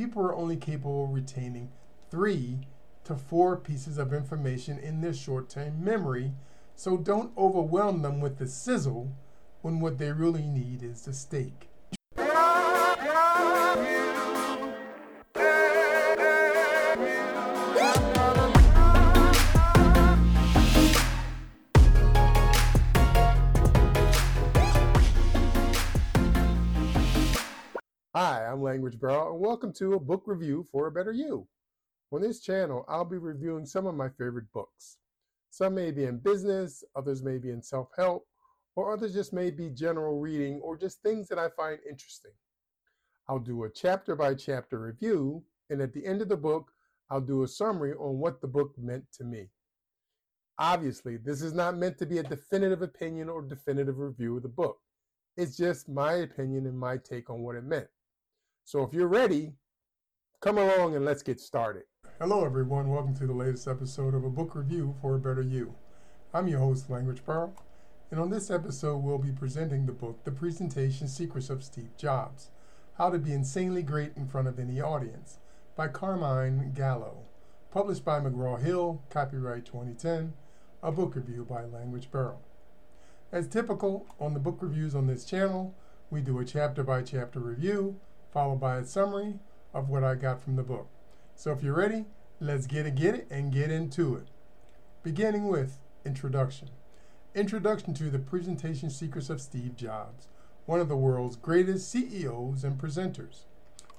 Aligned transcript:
people 0.00 0.22
are 0.22 0.34
only 0.34 0.56
capable 0.56 1.04
of 1.04 1.12
retaining 1.12 1.70
three 2.10 2.58
to 3.04 3.14
four 3.14 3.54
pieces 3.54 3.98
of 3.98 4.14
information 4.14 4.78
in 4.78 5.02
their 5.02 5.12
short 5.12 5.50
term 5.50 5.84
memory, 5.84 6.32
so 6.74 6.96
don't 6.96 7.36
overwhelm 7.36 8.00
them 8.00 8.18
with 8.18 8.38
the 8.38 8.46
sizzle 8.46 9.12
when 9.60 9.78
what 9.78 9.98
they 9.98 10.10
really 10.10 10.46
need 10.46 10.82
is 10.82 11.02
the 11.02 11.12
steak. 11.12 11.68
Hi, 28.22 28.44
I'm 28.44 28.62
Language 28.62 29.00
Barrel, 29.00 29.32
and 29.32 29.40
welcome 29.40 29.72
to 29.78 29.94
a 29.94 29.98
book 29.98 30.24
review 30.26 30.66
for 30.70 30.86
a 30.86 30.92
better 30.92 31.10
you. 31.10 31.48
On 32.12 32.20
this 32.20 32.40
channel, 32.40 32.84
I'll 32.86 33.06
be 33.06 33.16
reviewing 33.16 33.64
some 33.64 33.86
of 33.86 33.94
my 33.94 34.10
favorite 34.10 34.52
books. 34.52 34.98
Some 35.48 35.76
may 35.76 35.90
be 35.90 36.04
in 36.04 36.18
business, 36.18 36.84
others 36.94 37.22
may 37.22 37.38
be 37.38 37.48
in 37.48 37.62
self 37.62 37.88
help, 37.96 38.26
or 38.76 38.92
others 38.92 39.14
just 39.14 39.32
may 39.32 39.50
be 39.50 39.70
general 39.70 40.20
reading 40.20 40.60
or 40.62 40.76
just 40.76 41.00
things 41.00 41.28
that 41.28 41.38
I 41.38 41.48
find 41.48 41.78
interesting. 41.88 42.32
I'll 43.26 43.38
do 43.38 43.64
a 43.64 43.70
chapter 43.70 44.14
by 44.14 44.34
chapter 44.34 44.78
review, 44.78 45.42
and 45.70 45.80
at 45.80 45.94
the 45.94 46.04
end 46.04 46.20
of 46.20 46.28
the 46.28 46.36
book, 46.36 46.72
I'll 47.08 47.22
do 47.22 47.42
a 47.42 47.48
summary 47.48 47.94
on 47.94 48.18
what 48.18 48.42
the 48.42 48.48
book 48.48 48.74
meant 48.76 49.04
to 49.14 49.24
me. 49.24 49.48
Obviously, 50.58 51.16
this 51.16 51.40
is 51.40 51.54
not 51.54 51.78
meant 51.78 51.96
to 51.96 52.04
be 52.04 52.18
a 52.18 52.22
definitive 52.22 52.82
opinion 52.82 53.30
or 53.30 53.40
definitive 53.40 53.98
review 53.98 54.36
of 54.36 54.42
the 54.42 54.48
book. 54.50 54.76
It's 55.38 55.56
just 55.56 55.88
my 55.88 56.16
opinion 56.16 56.66
and 56.66 56.78
my 56.78 56.98
take 56.98 57.30
on 57.30 57.40
what 57.40 57.56
it 57.56 57.64
meant. 57.64 57.88
So 58.70 58.84
if 58.84 58.94
you're 58.94 59.08
ready, 59.08 59.54
come 60.40 60.56
along 60.56 60.94
and 60.94 61.04
let's 61.04 61.24
get 61.24 61.40
started. 61.40 61.82
Hello, 62.20 62.44
everyone. 62.44 62.88
Welcome 62.88 63.16
to 63.16 63.26
the 63.26 63.32
latest 63.32 63.66
episode 63.66 64.14
of 64.14 64.22
a 64.22 64.30
book 64.30 64.54
review 64.54 64.94
for 65.02 65.16
a 65.16 65.18
better 65.18 65.42
you. 65.42 65.74
I'm 66.32 66.46
your 66.46 66.60
host, 66.60 66.88
Language 66.88 67.24
Pearl, 67.26 67.52
and 68.12 68.20
on 68.20 68.30
this 68.30 68.48
episode, 68.48 68.98
we'll 68.98 69.18
be 69.18 69.32
presenting 69.32 69.86
the 69.86 69.92
book, 69.92 70.22
The 70.22 70.30
Presentation 70.30 71.08
Secrets 71.08 71.50
of 71.50 71.64
Steve 71.64 71.96
Jobs 71.96 72.50
How 72.96 73.10
to 73.10 73.18
Be 73.18 73.32
Insanely 73.32 73.82
Great 73.82 74.12
in 74.16 74.28
Front 74.28 74.46
of 74.46 74.60
Any 74.60 74.80
Audience 74.80 75.38
by 75.74 75.88
Carmine 75.88 76.70
Gallo, 76.72 77.24
published 77.72 78.04
by 78.04 78.20
McGraw 78.20 78.62
Hill, 78.62 79.02
copyright 79.10 79.64
2010, 79.64 80.32
a 80.80 80.92
book 80.92 81.16
review 81.16 81.44
by 81.44 81.64
Language 81.64 82.12
Barrel. 82.12 82.40
As 83.32 83.48
typical 83.48 84.06
on 84.20 84.32
the 84.32 84.38
book 84.38 84.58
reviews 84.60 84.94
on 84.94 85.08
this 85.08 85.24
channel, 85.24 85.74
we 86.08 86.20
do 86.20 86.38
a 86.38 86.44
chapter 86.44 86.84
by 86.84 87.02
chapter 87.02 87.40
review 87.40 87.98
followed 88.32 88.60
by 88.60 88.76
a 88.76 88.84
summary 88.84 89.38
of 89.74 89.88
what 89.88 90.04
I 90.04 90.14
got 90.14 90.42
from 90.42 90.56
the 90.56 90.62
book. 90.62 90.88
So 91.34 91.52
if 91.52 91.62
you're 91.62 91.74
ready, 91.74 92.04
let's 92.40 92.66
get 92.66 92.86
it, 92.86 92.94
get 92.94 93.14
it, 93.14 93.26
and 93.30 93.52
get 93.52 93.70
into 93.70 94.14
it. 94.16 94.28
Beginning 95.02 95.48
with 95.48 95.78
Introduction. 96.04 96.70
Introduction 97.34 97.94
to 97.94 98.10
the 98.10 98.18
Presentation 98.18 98.90
Secrets 98.90 99.30
of 99.30 99.40
Steve 99.40 99.76
Jobs, 99.76 100.28
one 100.66 100.80
of 100.80 100.88
the 100.88 100.96
world's 100.96 101.36
greatest 101.36 101.90
CEOs 101.90 102.64
and 102.64 102.78
presenters. 102.78 103.44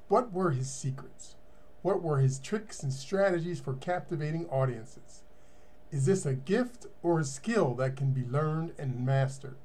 What 0.08 0.32
were 0.32 0.52
his 0.52 0.70
secrets? 0.70 1.36
What 1.82 2.02
were 2.02 2.20
his 2.20 2.40
tricks 2.40 2.84
and 2.84 2.94
strategies 2.94 3.60
for 3.60 3.74
captivating 3.74 4.48
audiences? 4.50 5.24
Is 5.92 6.06
this 6.06 6.26
a 6.26 6.34
gift 6.34 6.86
or 7.04 7.20
a 7.20 7.26
skill 7.26 7.74
that 7.76 7.96
can 7.96 8.12
be 8.12 8.26
learned 8.26 8.74
and 8.78 9.06
mastered? 9.06 9.58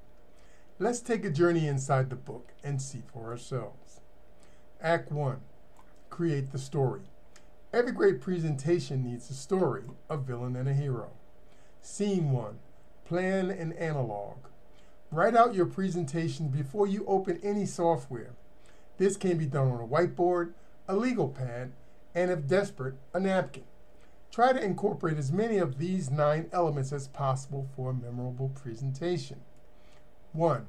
Let's 0.79 1.01
take 1.01 1.25
a 1.25 1.31
journey 1.31 1.69
inside 1.69 2.11
the 2.11 2.17
book 2.17 2.53
and 2.65 2.83
see 2.83 3.03
for 3.13 3.31
ourselves. 3.31 3.86
Act 4.87 5.11
1 5.11 5.41
Create 6.11 6.53
the 6.53 6.59
story. 6.59 7.01
Every 7.73 7.91
great 7.91 8.21
presentation 8.21 9.03
needs 9.03 9.29
a 9.29 9.35
story, 9.35 9.83
a 10.09 10.17
villain, 10.17 10.55
and 10.55 10.69
a 10.69 10.75
hero. 10.75 11.11
Scene 11.81 12.31
1 12.31 12.61
Plan 13.05 13.51
an 13.51 13.73
analog. 13.73 14.37
Write 15.11 15.35
out 15.35 15.57
your 15.57 15.67
presentation 15.67 16.51
before 16.51 16.87
you 16.87 17.05
open 17.09 17.41
any 17.43 17.67
software. 17.67 18.37
This 18.97 19.17
can 19.17 19.39
be 19.39 19.47
done 19.47 19.73
on 19.73 19.81
a 19.81 19.89
whiteboard, 19.89 20.53
a 20.87 20.95
legal 20.95 21.31
pad, 21.31 21.73
and 22.15 22.31
if 22.31 22.47
desperate, 22.47 22.95
a 23.13 23.19
napkin. 23.19 23.65
Try 24.31 24.53
to 24.53 24.63
incorporate 24.63 25.19
as 25.19 25.33
many 25.33 25.59
of 25.59 25.79
these 25.79 26.13
nine 26.13 26.49
elements 26.53 26.93
as 26.93 27.09
possible 27.09 27.67
for 27.75 27.91
a 27.91 27.93
memorable 27.93 28.51
presentation. 28.51 29.41
1. 30.33 30.65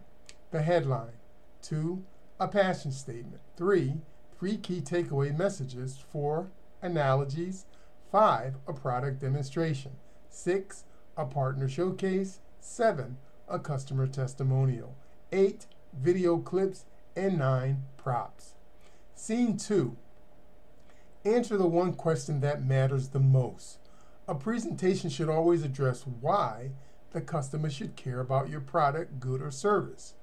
The 0.49 0.63
headline. 0.63 1.19
2 1.61 2.01
a 2.39 2.47
passion 2.47 2.91
statement. 2.91 3.41
Three, 3.55 3.95
three 4.37 4.57
key 4.57 4.81
takeaway 4.81 5.35
messages. 5.35 6.03
Four, 6.11 6.47
analogies. 6.81 7.65
Five, 8.11 8.55
a 8.67 8.73
product 8.73 9.19
demonstration. 9.19 9.93
Six, 10.29 10.85
a 11.15 11.25
partner 11.25 11.67
showcase. 11.67 12.39
Seven, 12.59 13.17
a 13.47 13.59
customer 13.59 14.07
testimonial. 14.07 14.95
Eight, 15.31 15.67
video 15.93 16.37
clips. 16.37 16.85
And 17.15 17.39
nine, 17.39 17.83
props. 17.97 18.53
Scene 19.15 19.57
two, 19.57 19.97
answer 21.25 21.57
the 21.57 21.65
one 21.65 21.93
question 21.93 22.41
that 22.41 22.63
matters 22.63 23.09
the 23.09 23.19
most. 23.19 23.79
A 24.27 24.35
presentation 24.35 25.09
should 25.09 25.27
always 25.27 25.63
address 25.63 26.05
why 26.05 26.69
the 27.13 27.21
customer 27.21 27.71
should 27.71 27.95
care 27.95 28.19
about 28.19 28.49
your 28.49 28.61
product, 28.61 29.19
good, 29.19 29.41
or 29.41 29.49
service. 29.49 30.13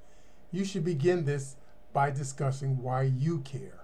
You 0.53 0.65
should 0.65 0.85
begin 0.85 1.25
this 1.25 1.57
by 1.93 2.13
discussing 2.13 2.81
why 2.81 3.03
you 3.03 3.41
care. 3.41 3.84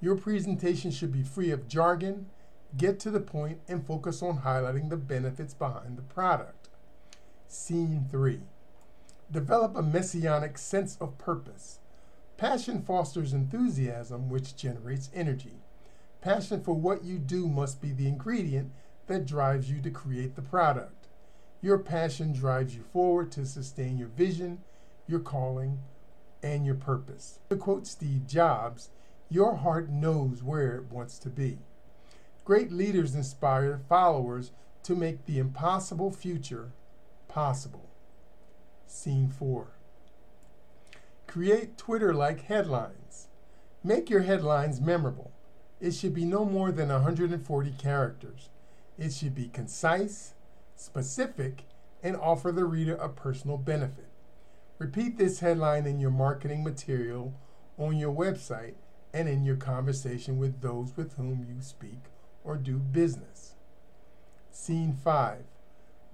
Your 0.00 0.14
presentation 0.16 0.90
should 0.90 1.12
be 1.12 1.22
free 1.22 1.50
of 1.50 1.68
jargon, 1.68 2.26
get 2.76 3.00
to 3.00 3.10
the 3.10 3.20
point, 3.20 3.60
and 3.66 3.84
focus 3.84 4.22
on 4.22 4.40
highlighting 4.40 4.90
the 4.90 4.96
benefits 4.96 5.54
behind 5.54 5.96
the 5.96 6.02
product. 6.02 6.68
Scene 7.48 8.06
3 8.10 8.40
Develop 9.30 9.76
a 9.76 9.82
messianic 9.82 10.56
sense 10.56 10.96
of 11.00 11.18
purpose. 11.18 11.80
Passion 12.36 12.82
fosters 12.82 13.32
enthusiasm, 13.32 14.30
which 14.30 14.56
generates 14.56 15.10
energy. 15.12 15.56
Passion 16.20 16.62
for 16.62 16.74
what 16.74 17.04
you 17.04 17.18
do 17.18 17.48
must 17.48 17.80
be 17.80 17.90
the 17.90 18.06
ingredient 18.06 18.70
that 19.08 19.26
drives 19.26 19.70
you 19.70 19.80
to 19.82 19.90
create 19.90 20.36
the 20.36 20.42
product. 20.42 21.08
Your 21.60 21.78
passion 21.78 22.32
drives 22.32 22.76
you 22.76 22.84
forward 22.92 23.32
to 23.32 23.44
sustain 23.44 23.98
your 23.98 24.08
vision, 24.08 24.60
your 25.08 25.20
calling, 25.20 25.80
and 26.42 26.64
your 26.64 26.76
purpose. 26.76 27.40
To 27.50 27.56
quote 27.56 27.86
Steve 27.86 28.26
Jobs, 28.28 28.90
your 29.30 29.56
heart 29.56 29.90
knows 29.90 30.42
where 30.42 30.76
it 30.76 30.90
wants 30.90 31.18
to 31.18 31.28
be. 31.28 31.58
Great 32.44 32.72
leaders 32.72 33.14
inspire 33.14 33.80
followers 33.88 34.52
to 34.82 34.94
make 34.94 35.26
the 35.26 35.38
impossible 35.38 36.10
future 36.10 36.72
possible. 37.28 37.90
Scene 38.86 39.28
4 39.28 39.68
Create 41.26 41.76
Twitter 41.76 42.14
like 42.14 42.44
headlines. 42.44 43.28
Make 43.84 44.08
your 44.08 44.22
headlines 44.22 44.80
memorable. 44.80 45.30
It 45.78 45.92
should 45.92 46.14
be 46.14 46.24
no 46.24 46.46
more 46.46 46.72
than 46.72 46.88
140 46.88 47.70
characters. 47.72 48.48
It 48.98 49.12
should 49.12 49.34
be 49.34 49.48
concise, 49.48 50.32
specific, 50.74 51.64
and 52.02 52.16
offer 52.16 52.50
the 52.50 52.64
reader 52.64 52.94
a 52.96 53.10
personal 53.10 53.58
benefit. 53.58 54.08
Repeat 54.78 55.18
this 55.18 55.40
headline 55.40 55.86
in 55.86 56.00
your 56.00 56.10
marketing 56.10 56.64
material 56.64 57.34
on 57.76 57.98
your 57.98 58.14
website 58.14 58.74
and 59.12 59.28
in 59.28 59.44
your 59.44 59.56
conversation 59.56 60.38
with 60.38 60.60
those 60.60 60.96
with 60.96 61.14
whom 61.14 61.46
you 61.48 61.60
speak 61.60 62.00
or 62.44 62.56
do 62.56 62.78
business. 62.78 63.54
Scene 64.50 64.92
5 64.92 65.44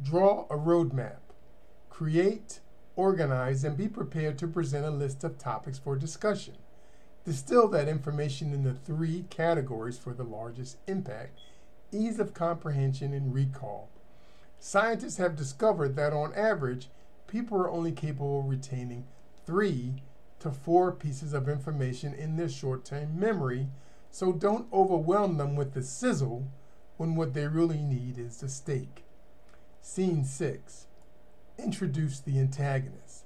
Draw 0.02 0.46
a 0.50 0.56
roadmap. 0.56 1.18
Create, 1.88 2.60
organize, 2.96 3.62
and 3.64 3.76
be 3.76 3.88
prepared 3.88 4.38
to 4.38 4.48
present 4.48 4.84
a 4.84 4.90
list 4.90 5.22
of 5.22 5.38
topics 5.38 5.78
for 5.78 5.96
discussion. 5.96 6.54
Distill 7.24 7.68
that 7.68 7.88
information 7.88 8.52
into 8.52 8.74
three 8.74 9.24
categories 9.30 9.98
for 9.98 10.12
the 10.12 10.24
largest 10.24 10.76
impact 10.86 11.38
ease 11.94 12.18
of 12.18 12.34
comprehension 12.34 13.12
and 13.12 13.32
recall. 13.32 13.88
Scientists 14.58 15.18
have 15.18 15.36
discovered 15.36 15.94
that 15.96 16.12
on 16.12 16.34
average, 16.34 16.88
people 17.26 17.56
are 17.56 17.70
only 17.70 17.92
capable 17.92 18.40
of 18.40 18.48
retaining 18.48 19.04
three 19.46 19.94
to 20.44 20.50
four 20.50 20.92
pieces 20.92 21.32
of 21.32 21.48
information 21.48 22.12
in 22.12 22.36
their 22.36 22.50
short 22.50 22.84
term 22.84 23.18
memory, 23.18 23.66
so 24.10 24.30
don't 24.30 24.70
overwhelm 24.74 25.38
them 25.38 25.56
with 25.56 25.72
the 25.72 25.82
sizzle 25.82 26.46
when 26.98 27.16
what 27.16 27.32
they 27.32 27.48
really 27.48 27.80
need 27.80 28.18
is 28.18 28.36
the 28.36 28.48
steak. 28.50 29.04
Scene 29.80 30.22
6 30.22 30.86
Introduce 31.58 32.20
the 32.20 32.38
antagonist. 32.38 33.24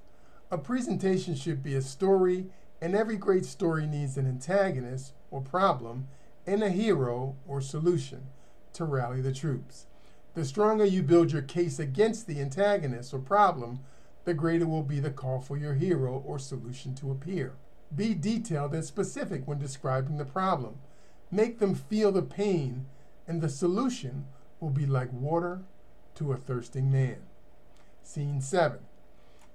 A 0.52 0.58
presentation 0.58 1.34
should 1.34 1.60
be 1.60 1.74
a 1.74 1.82
story, 1.82 2.46
and 2.80 2.94
every 2.94 3.16
great 3.16 3.44
story 3.44 3.84
needs 3.84 4.16
an 4.16 4.28
antagonist 4.28 5.12
or 5.32 5.40
problem 5.40 6.06
and 6.46 6.62
a 6.62 6.70
hero 6.70 7.34
or 7.48 7.60
solution 7.60 8.28
to 8.74 8.84
rally 8.84 9.20
the 9.20 9.34
troops. 9.34 9.86
The 10.34 10.44
stronger 10.44 10.84
you 10.84 11.02
build 11.02 11.32
your 11.32 11.42
case 11.42 11.80
against 11.80 12.28
the 12.28 12.40
antagonist 12.40 13.12
or 13.12 13.18
problem, 13.18 13.80
the 14.28 14.34
greater 14.34 14.66
will 14.66 14.82
be 14.82 15.00
the 15.00 15.10
call 15.10 15.40
for 15.40 15.56
your 15.56 15.72
hero 15.72 16.22
or 16.26 16.38
solution 16.38 16.94
to 16.94 17.10
appear. 17.10 17.54
Be 17.96 18.12
detailed 18.12 18.74
and 18.74 18.84
specific 18.84 19.48
when 19.48 19.58
describing 19.58 20.18
the 20.18 20.26
problem. 20.26 20.74
Make 21.30 21.60
them 21.60 21.74
feel 21.74 22.12
the 22.12 22.20
pain, 22.20 22.84
and 23.26 23.40
the 23.40 23.48
solution 23.48 24.26
will 24.60 24.68
be 24.68 24.84
like 24.84 25.10
water 25.14 25.62
to 26.16 26.32
a 26.32 26.36
thirsting 26.36 26.92
man. 26.92 27.16
Scene 28.02 28.42
7. 28.42 28.80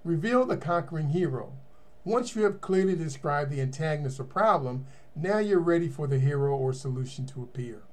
Reveal 0.04 0.44
the 0.44 0.58
conquering 0.58 1.10
hero. 1.10 1.54
Once 2.04 2.36
you 2.36 2.42
have 2.42 2.60
clearly 2.60 2.96
described 2.96 3.52
the 3.52 3.62
antagonist 3.62 4.20
or 4.20 4.24
problem, 4.24 4.88
now 5.16 5.38
you're 5.38 5.60
ready 5.60 5.88
for 5.88 6.08
the 6.08 6.18
hero 6.18 6.58
or 6.58 6.74
solution 6.74 7.28
to 7.28 7.44
appear. 7.44 7.84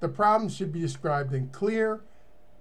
The 0.00 0.10
problem 0.10 0.50
should 0.50 0.72
be 0.72 0.80
described 0.82 1.32
in 1.32 1.48
clear, 1.48 2.02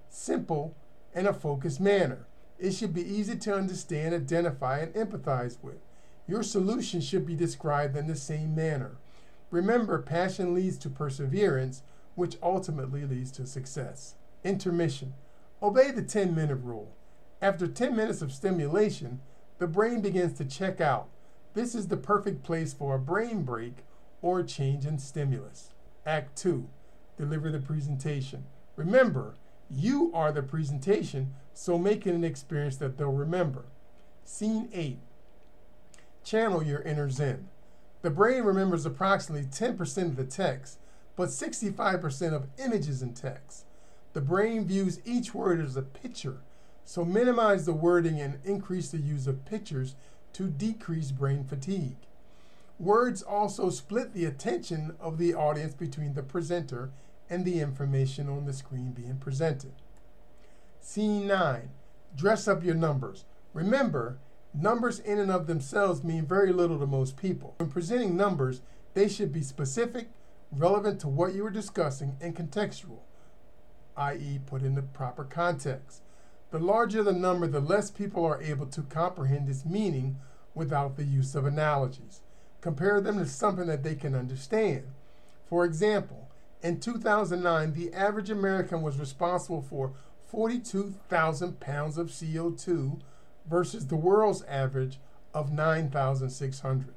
simple, 0.07 0.73
and 1.13 1.27
a 1.27 1.33
focused 1.33 1.81
manner. 1.81 2.27
It 2.59 2.71
should 2.71 2.93
be 2.93 3.07
easy 3.07 3.35
to 3.35 3.55
understand, 3.55 4.15
identify, 4.15 4.79
and 4.79 4.93
empathize 4.93 5.57
with. 5.61 5.77
Your 6.27 6.43
solution 6.43 7.01
should 7.01 7.25
be 7.25 7.35
described 7.35 7.95
in 7.95 8.07
the 8.07 8.15
same 8.15 8.55
manner. 8.55 8.97
Remember, 9.51 10.01
passion 10.01 10.53
leads 10.53 10.77
to 10.79 10.89
perseverance, 10.89 11.83
which 12.15 12.37
ultimately 12.41 13.05
leads 13.05 13.31
to 13.31 13.45
success. 13.45 14.15
Intermission. 14.43 15.13
Obey 15.61 15.91
the 15.91 16.01
10 16.01 16.35
minute 16.35 16.59
rule. 16.63 16.91
After 17.41 17.67
10 17.67 17.95
minutes 17.95 18.21
of 18.21 18.33
stimulation, 18.33 19.21
the 19.59 19.67
brain 19.67 20.01
begins 20.01 20.33
to 20.37 20.45
check 20.45 20.81
out. 20.81 21.07
This 21.53 21.75
is 21.75 21.87
the 21.87 21.97
perfect 21.97 22.43
place 22.43 22.73
for 22.73 22.95
a 22.95 22.99
brain 22.99 23.43
break 23.43 23.85
or 24.21 24.43
change 24.43 24.85
in 24.85 24.99
stimulus. 24.99 25.69
Act 26.05 26.35
2 26.37 26.67
Deliver 27.17 27.51
the 27.51 27.59
presentation. 27.59 28.45
Remember, 28.75 29.35
you 29.69 30.11
are 30.13 30.31
the 30.31 30.43
presentation, 30.43 31.33
so 31.53 31.77
make 31.77 32.07
it 32.07 32.13
an 32.13 32.23
experience 32.23 32.77
that 32.77 32.97
they'll 32.97 33.11
remember. 33.11 33.65
Scene 34.23 34.69
8 34.73 34.99
Channel 36.23 36.63
your 36.63 36.81
inner 36.81 37.09
Zen. 37.09 37.47
The 38.01 38.09
brain 38.09 38.43
remembers 38.43 38.85
approximately 38.85 39.47
10% 39.47 40.03
of 40.03 40.15
the 40.15 40.25
text, 40.25 40.77
but 41.15 41.29
65% 41.29 42.33
of 42.33 42.47
images 42.57 43.01
in 43.01 43.13
text. 43.13 43.65
The 44.13 44.21
brain 44.21 44.65
views 44.65 44.99
each 45.05 45.33
word 45.33 45.59
as 45.59 45.75
a 45.75 45.81
picture, 45.81 46.37
so 46.85 47.03
minimize 47.03 47.65
the 47.65 47.73
wording 47.73 48.19
and 48.19 48.39
increase 48.45 48.89
the 48.89 48.97
use 48.97 49.27
of 49.27 49.45
pictures 49.45 49.95
to 50.33 50.47
decrease 50.47 51.11
brain 51.11 51.43
fatigue. 51.43 51.97
Words 52.79 53.23
also 53.23 53.69
split 53.69 54.13
the 54.13 54.25
attention 54.25 54.95
of 54.99 55.17
the 55.17 55.33
audience 55.33 55.73
between 55.73 56.13
the 56.13 56.23
presenter 56.23 56.91
and 57.29 57.45
the 57.45 57.59
information 57.59 58.29
on 58.29 58.45
the 58.45 58.53
screen 58.53 58.91
being 58.91 59.17
presented. 59.17 59.73
Scene 60.79 61.27
9 61.27 61.69
Dress 62.15 62.47
up 62.47 62.63
your 62.63 62.75
numbers. 62.75 63.25
Remember, 63.53 64.17
numbers 64.53 64.99
in 64.99 65.19
and 65.19 65.31
of 65.31 65.47
themselves 65.47 66.03
mean 66.03 66.25
very 66.25 66.51
little 66.51 66.79
to 66.79 66.87
most 66.87 67.17
people. 67.17 67.53
When 67.57 67.69
presenting 67.69 68.15
numbers, 68.15 68.61
they 68.93 69.07
should 69.07 69.31
be 69.31 69.41
specific, 69.41 70.07
relevant 70.51 70.99
to 71.01 71.07
what 71.07 71.33
you 71.33 71.45
are 71.45 71.51
discussing, 71.51 72.15
and 72.21 72.35
contextual, 72.35 72.99
i.e., 73.97 74.39
put 74.45 74.63
in 74.63 74.75
the 74.75 74.81
proper 74.81 75.23
context. 75.23 76.01
The 76.49 76.59
larger 76.59 77.03
the 77.03 77.13
number, 77.13 77.45
the 77.45 77.59
less 77.59 77.91
people 77.91 78.25
are 78.25 78.41
able 78.41 78.67
to 78.67 78.81
comprehend 78.83 79.49
its 79.49 79.65
meaning 79.65 80.17
without 80.55 80.95
the 80.95 81.03
use 81.03 81.35
of 81.35 81.45
analogies. 81.45 82.21
Compare 82.61 83.01
them 83.01 83.19
to 83.19 83.25
something 83.25 83.67
that 83.67 83.83
they 83.83 83.95
can 83.95 84.15
understand. 84.15 84.85
For 85.47 85.65
example, 85.65 86.26
in 86.67 86.81
2009, 86.81 87.73
the 87.73 87.93
average 87.93 88.29
American 88.29 88.81
was 88.81 88.99
responsible 88.99 89.61
for 89.61 89.93
42,000 90.29 91.61
pounds 91.61 91.97
of 91.97 92.07
CO2 92.07 92.99
versus 93.49 93.87
the 93.87 93.95
world's 93.95 94.43
average 94.43 94.99
of 95.33 95.49
9,600. 95.49 96.93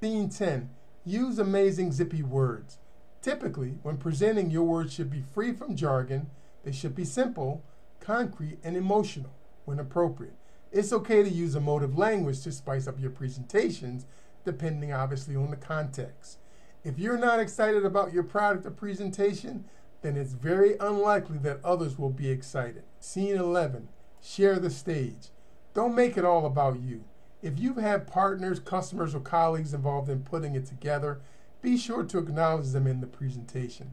Scene 0.00 0.28
10 0.28 0.70
Use 1.04 1.38
amazing 1.38 1.92
zippy 1.92 2.24
words. 2.24 2.78
Typically, 3.20 3.74
when 3.84 3.96
presenting, 3.96 4.50
your 4.50 4.64
words 4.64 4.92
should 4.92 5.10
be 5.10 5.22
free 5.22 5.52
from 5.52 5.76
jargon, 5.76 6.28
they 6.64 6.72
should 6.72 6.96
be 6.96 7.04
simple, 7.04 7.62
concrete, 8.00 8.58
and 8.64 8.76
emotional 8.76 9.30
when 9.66 9.78
appropriate. 9.78 10.34
It's 10.72 10.92
okay 10.92 11.22
to 11.22 11.30
use 11.30 11.54
emotive 11.54 11.96
language 11.96 12.40
to 12.42 12.50
spice 12.50 12.88
up 12.88 12.98
your 12.98 13.12
presentations, 13.12 14.04
depending 14.44 14.92
obviously 14.92 15.36
on 15.36 15.50
the 15.50 15.56
context. 15.56 16.38
If 16.84 16.98
you're 16.98 17.18
not 17.18 17.38
excited 17.38 17.84
about 17.84 18.12
your 18.12 18.24
product 18.24 18.66
or 18.66 18.72
presentation, 18.72 19.64
then 20.02 20.16
it's 20.16 20.32
very 20.32 20.76
unlikely 20.78 21.38
that 21.38 21.64
others 21.64 21.96
will 21.96 22.10
be 22.10 22.28
excited. 22.28 22.82
Scene 22.98 23.36
11 23.36 23.88
Share 24.20 24.58
the 24.58 24.70
stage. 24.70 25.28
Don't 25.74 25.94
make 25.94 26.16
it 26.16 26.24
all 26.24 26.44
about 26.44 26.80
you. 26.80 27.04
If 27.40 27.58
you've 27.58 27.76
had 27.76 28.06
partners, 28.06 28.58
customers, 28.58 29.14
or 29.14 29.20
colleagues 29.20 29.74
involved 29.74 30.08
in 30.08 30.22
putting 30.22 30.54
it 30.54 30.66
together, 30.66 31.20
be 31.60 31.76
sure 31.76 32.02
to 32.04 32.18
acknowledge 32.18 32.70
them 32.70 32.86
in 32.88 33.00
the 33.00 33.06
presentation. 33.06 33.92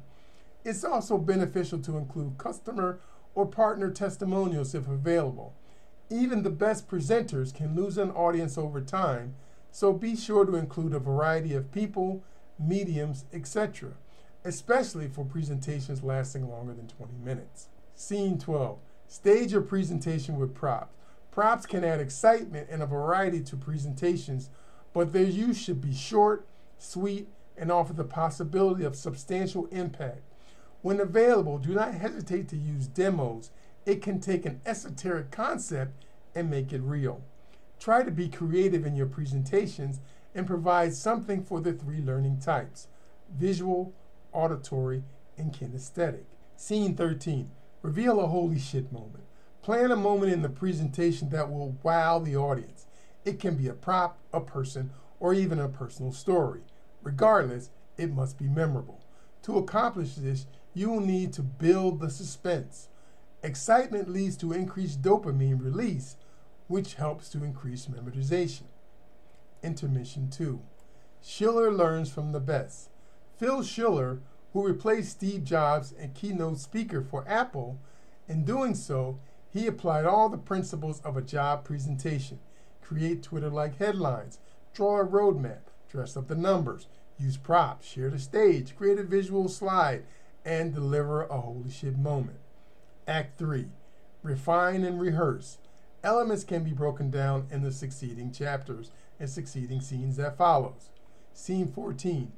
It's 0.66 0.84
also 0.84 1.18
beneficial 1.18 1.80
to 1.80 1.98
include 1.98 2.38
customer 2.38 3.00
or 3.36 3.46
partner 3.46 3.92
testimonials 3.92 4.74
if 4.74 4.88
available. 4.88 5.54
Even 6.10 6.42
the 6.42 6.50
best 6.50 6.88
presenters 6.88 7.54
can 7.54 7.76
lose 7.76 7.98
an 7.98 8.12
audience 8.12 8.58
over 8.58 8.82
time, 8.82 9.36
so 9.72 9.94
be 9.94 10.16
sure 10.16 10.46
to 10.46 10.56
include 10.56 10.94
a 10.94 11.00
variety 11.00 11.54
of 11.54 11.72
people, 11.72 12.24
mediums, 12.60 13.26
etc., 13.34 13.92
especially 14.44 15.08
for 15.08 15.26
presentations 15.26 16.04
lasting 16.04 16.50
longer 16.50 16.74
than 16.74 16.88
20 16.88 17.14
minutes. 17.24 17.68
Scene 17.96 18.38
12 18.38 18.78
Stage 19.08 19.52
your 19.54 19.62
presentation 19.62 20.38
with 20.38 20.54
props. 20.54 20.94
Props 21.32 21.66
can 21.66 21.84
add 21.84 22.00
excitement 22.00 22.68
and 22.70 22.84
a 22.84 22.86
variety 22.86 23.42
to 23.42 23.56
presentations, 23.56 24.50
but 24.94 25.14
their 25.14 25.24
use 25.24 25.58
should 25.58 25.82
be 25.82 25.94
short, 25.94 26.46
sweet, 26.78 27.28
and 27.58 27.72
offer 27.72 27.94
the 27.94 28.04
possibility 28.04 28.84
of 28.84 28.96
substantial 28.96 29.66
impact. 29.68 30.22
When 30.82 31.00
available, 31.00 31.58
do 31.58 31.74
not 31.74 31.94
hesitate 31.94 32.48
to 32.50 32.56
use 32.58 32.88
demos. 32.88 33.52
It 33.86 34.02
can 34.02 34.20
take 34.20 34.46
an 34.46 34.62
esoteric 34.66 35.32
concept 35.32 36.06
and 36.36 36.50
make 36.50 36.72
it 36.72 36.82
real. 36.82 37.22
Try 37.80 38.04
to 38.04 38.12
be 38.12 38.30
creative 38.30 38.86
in 38.86 38.96
your 38.96 39.08
presentations 39.08 40.00
and 40.34 40.48
provide 40.48 40.94
something 40.94 41.44
for 41.44 41.60
the 41.60 41.74
three 41.74 42.02
learning 42.02 42.40
types 42.40 42.88
visual, 43.38 43.94
auditory, 44.32 45.04
and 45.38 45.54
kinesthetic. 45.54 46.24
Scene 46.56 46.96
13 46.96 47.52
Reveal 47.82 48.20
a 48.20 48.28
holy 48.28 48.60
shit 48.60 48.92
moment. 48.92 49.24
Plan 49.62 49.92
a 49.92 49.96
moment 49.96 50.34
in 50.34 50.42
the 50.42 50.50
presentation 50.50 51.30
that 51.30 51.52
will 51.52 51.78
wow 51.84 52.20
the 52.20 52.36
audience. 52.36 52.86
It 53.24 53.40
can 53.40 53.56
be 53.56 53.68
a 53.68 53.74
prop, 53.74 54.18
a 54.34 54.42
person, 54.42 54.92
or 55.20 55.34
even 55.34 55.60
a 55.60 55.70
personal 55.70 56.12
story. 56.12 56.62
Regardless, 57.02 57.70
it 57.98 58.14
must 58.14 58.38
be 58.38 58.48
memorable. 58.48 59.02
To 59.44 59.58
accomplish 59.58 60.16
this, 60.16 60.46
you 60.74 60.90
will 60.90 61.02
need 61.02 61.34
to 61.34 61.42
build 61.42 62.00
the 62.00 62.10
suspense. 62.10 62.90
Excitement 63.44 64.10
leads 64.10 64.36
to 64.38 64.54
increased 64.54 65.02
dopamine 65.02 65.64
release, 65.64 66.18
which 66.68 66.96
helps 66.96 67.30
to 67.30 67.44
increase 67.44 67.86
memorization. 67.88 68.64
Intermission 69.64 70.30
2. 70.30 70.62
Schiller 71.22 71.72
learns 71.72 72.12
from 72.12 72.32
the 72.32 72.40
best. 72.40 72.90
Phil 73.38 73.64
Schiller, 73.64 74.20
who 74.54 74.66
replaced 74.66 75.12
Steve 75.12 75.44
Jobs 75.44 75.94
and 75.98 76.14
keynote 76.14 76.60
speaker 76.60 77.02
for 77.02 77.26
Apple, 77.28 77.80
in 78.28 78.46
doing 78.46 78.76
so, 78.76 79.20
he 79.50 79.68
applied 79.68 80.06
all 80.06 80.30
the 80.30 80.38
principles 80.38 81.02
of 81.02 81.18
a 81.18 81.22
job 81.22 81.64
presentation. 81.64 82.40
Create 82.82 83.24
Twitter 83.24 83.50
like 83.50 83.78
headlines, 83.78 84.40
draw 84.74 85.02
a 85.02 85.06
roadmap, 85.06 85.62
dress 85.90 86.16
up 86.16 86.28
the 86.28 86.36
numbers, 86.36 86.88
use 87.18 87.38
props, 87.38 87.88
share 87.88 88.10
the 88.10 88.20
stage, 88.20 88.76
create 88.78 89.00
a 89.00 89.04
visual 89.04 89.48
slide, 89.50 90.04
and 90.46 90.74
deliver 90.74 91.24
a 91.24 91.42
holy 91.42 91.70
shit 91.70 91.98
moment. 91.98 92.40
Act 93.08 93.38
3 93.38 93.68
Refine 94.22 94.84
and 94.84 95.00
rehearse. 95.00 95.58
Elements 96.04 96.44
can 96.44 96.64
be 96.64 96.72
broken 96.72 97.10
down 97.10 97.48
in 97.52 97.64
the 97.64 97.72
succeeding 97.72 98.32
chapters 98.32 98.92
and 99.20 99.30
succeeding 99.30 99.82
scenes 99.82 100.18
that 100.18 100.38
follows. 100.38 100.90
Scene 101.34 101.68
14 101.68 102.32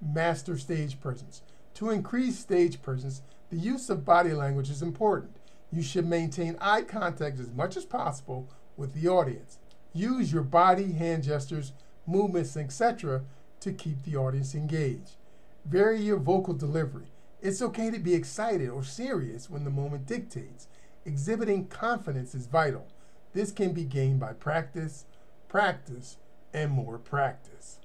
Master 0.00 0.58
stage 0.58 1.00
presence. 1.00 1.42
To 1.74 1.90
increase 1.90 2.38
stage 2.38 2.82
presence, 2.82 3.22
the 3.50 3.56
use 3.56 3.90
of 3.90 4.04
body 4.04 4.32
language 4.32 4.70
is 4.70 4.82
important. 4.82 5.36
You 5.72 5.82
should 5.82 6.06
maintain 6.06 6.56
eye 6.60 6.82
contact 6.82 7.40
as 7.40 7.50
much 7.50 7.76
as 7.76 7.84
possible 7.84 8.48
with 8.76 8.94
the 8.94 9.08
audience. 9.08 9.58
Use 9.92 10.32
your 10.32 10.42
body, 10.42 10.92
hand 10.92 11.24
gestures, 11.24 11.72
movements, 12.06 12.56
etc. 12.56 13.22
to 13.60 13.72
keep 13.72 14.02
the 14.02 14.16
audience 14.16 14.54
engaged. 14.54 15.16
Vary 15.64 16.00
your 16.00 16.18
vocal 16.18 16.54
delivery. 16.54 17.06
It's 17.40 17.62
okay 17.62 17.90
to 17.90 17.98
be 17.98 18.14
excited 18.14 18.68
or 18.68 18.84
serious 18.84 19.48
when 19.50 19.64
the 19.64 19.70
moment 19.70 20.06
dictates. 20.06 20.68
Exhibiting 21.04 21.66
confidence 21.68 22.34
is 22.34 22.46
vital. 22.46 22.86
This 23.32 23.52
can 23.52 23.72
be 23.72 23.84
gained 23.84 24.20
by 24.20 24.32
practice, 24.32 25.06
practice, 25.54 26.16
and 26.52 26.72
more 26.72 26.98
practice. 26.98 27.78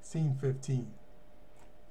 Scene 0.00 0.36
15. 0.40 0.90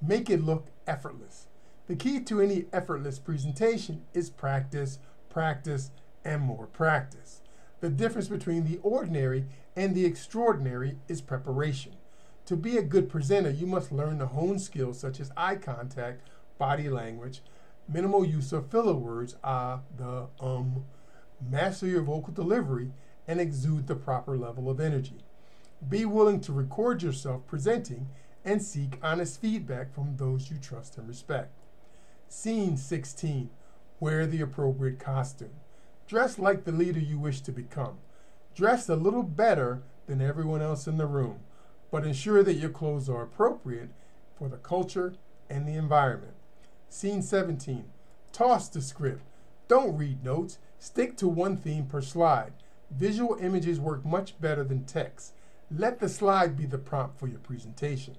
Make 0.06 0.28
it 0.28 0.44
look 0.44 0.66
effortless. 0.86 1.46
The 1.86 1.96
key 1.96 2.20
to 2.20 2.42
any 2.42 2.66
effortless 2.74 3.18
presentation 3.18 4.02
is 4.12 4.28
practice, 4.28 4.98
practice, 5.30 5.92
and 6.26 6.42
more 6.42 6.66
practice. 6.66 7.40
The 7.80 7.88
difference 7.88 8.28
between 8.28 8.66
the 8.66 8.78
ordinary 8.82 9.46
and 9.74 9.94
the 9.94 10.04
extraordinary 10.04 10.98
is 11.08 11.22
preparation. 11.22 11.92
To 12.44 12.54
be 12.54 12.76
a 12.76 12.82
good 12.82 13.08
presenter, 13.08 13.48
you 13.48 13.66
must 13.66 13.92
learn 13.92 14.18
to 14.18 14.26
hone 14.26 14.58
skills 14.58 15.00
such 15.00 15.20
as 15.20 15.32
eye 15.38 15.56
contact, 15.56 16.20
body 16.58 16.90
language, 16.90 17.40
minimal 17.88 18.26
use 18.26 18.52
of 18.52 18.70
filler 18.70 18.92
words, 18.92 19.36
ah, 19.42 19.80
the, 19.96 20.26
um, 20.38 20.84
master 21.50 21.86
your 21.86 22.02
vocal 22.02 22.34
delivery, 22.34 22.90
and 23.26 23.40
exude 23.40 23.86
the 23.86 23.94
proper 23.94 24.36
level 24.36 24.70
of 24.70 24.80
energy. 24.80 25.24
Be 25.88 26.04
willing 26.04 26.40
to 26.42 26.52
record 26.52 27.02
yourself 27.02 27.46
presenting 27.46 28.08
and 28.44 28.62
seek 28.62 28.98
honest 29.02 29.40
feedback 29.40 29.94
from 29.94 30.16
those 30.16 30.50
you 30.50 30.58
trust 30.58 30.98
and 30.98 31.08
respect. 31.08 31.52
Scene 32.28 32.76
16 32.76 33.50
Wear 34.00 34.26
the 34.26 34.40
appropriate 34.40 34.98
costume. 34.98 35.54
Dress 36.06 36.38
like 36.38 36.64
the 36.64 36.72
leader 36.72 37.00
you 37.00 37.18
wish 37.18 37.40
to 37.42 37.52
become. 37.52 37.98
Dress 38.54 38.88
a 38.88 38.96
little 38.96 39.22
better 39.22 39.82
than 40.06 40.20
everyone 40.20 40.60
else 40.60 40.86
in 40.86 40.98
the 40.98 41.06
room, 41.06 41.40
but 41.90 42.04
ensure 42.04 42.42
that 42.42 42.54
your 42.54 42.70
clothes 42.70 43.08
are 43.08 43.22
appropriate 43.22 43.90
for 44.36 44.48
the 44.48 44.56
culture 44.56 45.14
and 45.48 45.66
the 45.66 45.74
environment. 45.74 46.34
Scene 46.88 47.22
17 47.22 47.84
Toss 48.32 48.68
the 48.68 48.82
script. 48.82 49.22
Don't 49.68 49.96
read 49.96 50.24
notes. 50.24 50.58
Stick 50.78 51.16
to 51.16 51.28
one 51.28 51.56
theme 51.56 51.86
per 51.86 52.02
slide. 52.02 52.52
Visual 52.96 53.36
images 53.40 53.80
work 53.80 54.04
much 54.04 54.40
better 54.40 54.62
than 54.62 54.84
text. 54.84 55.34
Let 55.70 55.98
the 55.98 56.08
slide 56.08 56.56
be 56.56 56.66
the 56.66 56.78
prompt 56.78 57.18
for 57.18 57.26
your 57.26 57.40
presentation. 57.40 58.16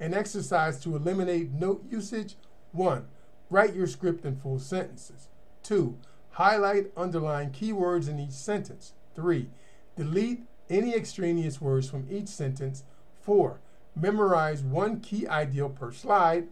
An 0.00 0.14
exercise 0.14 0.80
to 0.80 0.96
eliminate 0.96 1.52
note 1.52 1.84
usage 1.90 2.36
1. 2.72 3.06
Write 3.50 3.74
your 3.74 3.86
script 3.86 4.24
in 4.24 4.36
full 4.36 4.58
sentences. 4.58 5.28
2. 5.64 5.96
Highlight, 6.30 6.90
underline 6.96 7.50
keywords 7.50 8.08
in 8.08 8.18
each 8.18 8.30
sentence. 8.30 8.94
3. 9.14 9.48
Delete 9.96 10.42
any 10.70 10.94
extraneous 10.94 11.60
words 11.60 11.88
from 11.88 12.06
each 12.10 12.28
sentence. 12.28 12.84
4. 13.22 13.60
Memorize 13.94 14.62
one 14.62 15.00
key 15.00 15.28
ideal 15.28 15.68
per 15.68 15.92
slide. 15.92 16.48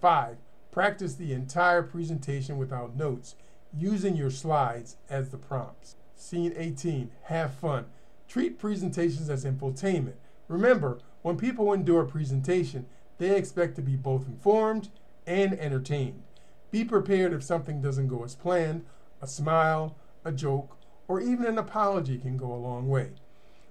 5. 0.00 0.36
Practice 0.70 1.14
the 1.14 1.32
entire 1.32 1.82
presentation 1.82 2.56
without 2.56 2.96
notes, 2.96 3.34
using 3.76 4.16
your 4.16 4.30
slides 4.30 4.96
as 5.10 5.30
the 5.30 5.38
prompts. 5.38 5.96
Scene 6.16 6.54
18 6.56 7.10
Have 7.24 7.54
fun. 7.54 7.84
Treat 8.26 8.58
presentations 8.58 9.30
as 9.30 9.44
infotainment. 9.44 10.14
Remember, 10.48 10.98
when 11.22 11.36
people 11.36 11.72
endure 11.72 12.02
a 12.02 12.06
presentation, 12.06 12.86
they 13.18 13.36
expect 13.36 13.76
to 13.76 13.82
be 13.82 13.96
both 13.96 14.26
informed 14.26 14.88
and 15.26 15.52
entertained. 15.58 16.22
Be 16.70 16.84
prepared 16.84 17.32
if 17.32 17.42
something 17.42 17.80
doesn't 17.80 18.08
go 18.08 18.24
as 18.24 18.34
planned. 18.34 18.84
A 19.22 19.26
smile, 19.26 19.96
a 20.24 20.32
joke, 20.32 20.76
or 21.08 21.20
even 21.20 21.46
an 21.46 21.58
apology 21.58 22.18
can 22.18 22.36
go 22.36 22.52
a 22.52 22.56
long 22.56 22.88
way. 22.88 23.10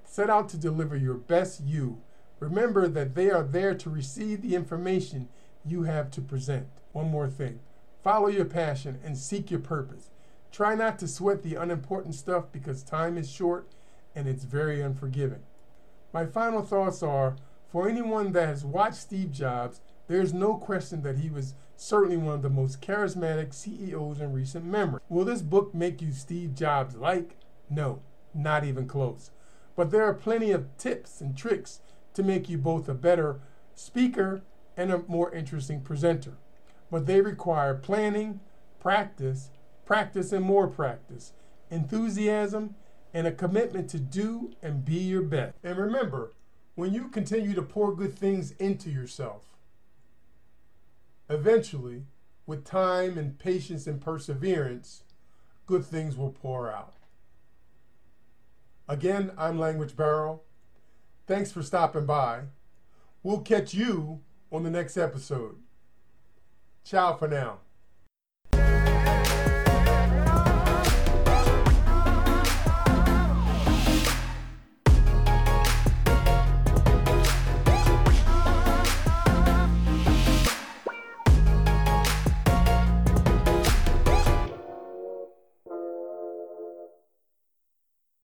Set 0.06 0.30
out 0.30 0.48
to 0.50 0.58
deliver 0.58 0.96
your 0.96 1.16
best 1.16 1.62
you. 1.64 2.02
Remember 2.40 2.88
that 2.88 3.16
they 3.16 3.30
are 3.30 3.44
there 3.44 3.76
to 3.76 3.90
receive 3.90 4.42
the 4.42 4.56
information 4.56 5.28
you 5.66 5.84
have 5.84 6.12
to 6.12 6.22
present. 6.22 6.68
One 6.94 7.10
more 7.10 7.30
thing 7.30 7.60
follow 8.04 8.28
your 8.28 8.46
passion 8.46 9.00
and 9.04 9.18
seek 9.18 9.50
your 9.50 9.60
purpose. 9.60 10.10
Try 10.56 10.74
not 10.74 11.00
to 11.00 11.08
sweat 11.10 11.44
the 11.44 11.56
unimportant 11.56 12.16
stuff 12.16 12.46
because 12.54 12.82
time 12.82 13.18
is 13.18 13.30
short 13.30 13.68
and 14.16 14.26
it's 14.26 14.46
very 14.46 14.82
unforgiving. 14.82 15.42
My 16.14 16.26
final 16.26 16.62
thoughts 16.62 17.04
are 17.04 17.36
for 17.68 17.90
anyone 17.90 18.32
that 18.32 18.48
has 18.48 18.64
watched 18.64 18.96
Steve 18.96 19.34
Jobs, 19.34 19.82
there's 20.08 20.34
no 20.34 20.54
question 20.54 21.02
that 21.02 21.18
he 21.18 21.30
was 21.30 21.56
certainly 21.76 22.16
one 22.16 22.36
of 22.36 22.42
the 22.42 22.50
most 22.50 22.80
charismatic 22.80 23.54
CEOs 23.54 24.22
in 24.22 24.32
recent 24.32 24.64
memory. 24.64 25.02
Will 25.10 25.26
this 25.26 25.42
book 25.42 25.76
make 25.76 26.02
you 26.02 26.14
Steve 26.14 26.56
Jobs 26.56 26.96
like? 26.96 27.36
No, 27.70 28.02
not 28.34 28.64
even 28.64 28.88
close. 28.88 29.32
But 29.76 29.92
there 29.92 30.06
are 30.06 30.14
plenty 30.14 30.52
of 30.52 30.78
tips 30.78 31.20
and 31.20 31.38
tricks 31.38 31.82
to 32.14 32.24
make 32.24 32.48
you 32.48 32.58
both 32.58 32.88
a 32.88 32.94
better 32.94 33.42
speaker 33.74 34.42
and 34.78 34.90
a 34.90 35.00
more 35.00 35.34
interesting 35.34 35.82
presenter. 35.82 36.38
But 36.90 37.08
they 37.08 37.20
require 37.20 37.74
planning, 37.74 38.40
practice, 38.80 39.50
practice 39.86 40.32
and 40.32 40.44
more 40.44 40.68
practice, 40.68 41.34
enthusiasm, 41.70 42.76
and 43.14 43.26
a 43.28 43.32
commitment 43.32 43.90
to 43.90 44.00
do 44.00 44.52
and 44.62 44.84
be 44.84 44.96
your 44.96 45.22
best. 45.22 45.56
And 45.64 45.78
remember, 45.78 46.34
when 46.76 46.94
you 46.94 47.08
continue 47.08 47.54
to 47.56 47.62
pour 47.62 47.96
good 47.96 48.14
things 48.14 48.52
into 48.60 48.90
yourself, 48.90 49.56
eventually, 51.30 52.04
with 52.46 52.66
time 52.66 53.18
and 53.18 53.40
patience 53.40 53.88
and 53.88 54.02
perseverance, 54.02 55.04
good 55.66 55.86
things 55.86 56.18
will 56.18 56.32
pour 56.32 56.72
out. 56.72 56.94
Again, 58.88 59.32
I'm 59.38 59.58
Language 59.58 59.96
Barrel. 59.96 60.44
Thanks 61.26 61.52
for 61.52 61.64
stopping 61.64 62.06
by. 62.06 62.42
We'll 63.24 63.40
catch 63.40 63.74
you 63.74 64.22
on 64.52 64.64
the 64.64 64.70
next 64.70 64.96
episode. 64.98 65.56
Ciao 66.84 67.16
for 67.16 67.28
now. 67.28 67.65